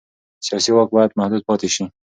سیاسي 0.45 0.69
واک 0.73 0.89
باید 0.93 1.17
محدود 1.19 1.41
پاتې 1.49 1.67
شي 1.75 1.83